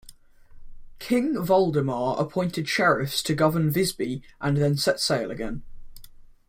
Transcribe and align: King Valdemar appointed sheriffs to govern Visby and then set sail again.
King 0.97 1.35
Valdemar 1.45 2.19
appointed 2.19 2.67
sheriffs 2.67 3.21
to 3.21 3.35
govern 3.35 3.69
Visby 3.69 4.23
and 4.41 4.57
then 4.57 4.75
set 4.75 4.99
sail 4.99 5.29
again. 5.29 5.61